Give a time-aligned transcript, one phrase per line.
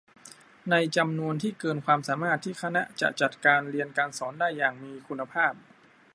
[0.69, 5.53] ในจำนวนที่เกินความสามารถที่คณะจะจัดการเรียนการสอนได้อย่างมีคุณภาพ